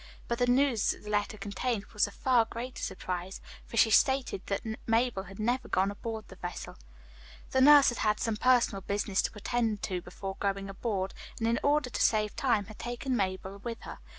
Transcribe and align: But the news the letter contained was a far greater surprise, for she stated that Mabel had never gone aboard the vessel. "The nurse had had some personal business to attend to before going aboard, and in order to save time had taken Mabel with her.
But 0.27 0.39
the 0.39 0.47
news 0.47 0.95
the 0.99 1.11
letter 1.11 1.37
contained 1.37 1.85
was 1.93 2.07
a 2.07 2.11
far 2.11 2.45
greater 2.45 2.81
surprise, 2.81 3.39
for 3.67 3.77
she 3.77 3.91
stated 3.91 4.41
that 4.47 4.61
Mabel 4.87 5.25
had 5.25 5.37
never 5.37 5.67
gone 5.67 5.91
aboard 5.91 6.27
the 6.27 6.37
vessel. 6.37 6.75
"The 7.51 7.61
nurse 7.61 7.89
had 7.89 7.99
had 7.99 8.19
some 8.19 8.37
personal 8.37 8.81
business 8.81 9.21
to 9.21 9.31
attend 9.35 9.83
to 9.83 10.01
before 10.01 10.37
going 10.39 10.71
aboard, 10.71 11.13
and 11.37 11.47
in 11.47 11.59
order 11.61 11.91
to 11.91 12.01
save 12.01 12.35
time 12.35 12.65
had 12.65 12.79
taken 12.79 13.15
Mabel 13.15 13.57
with 13.59 13.81
her. 13.81 13.99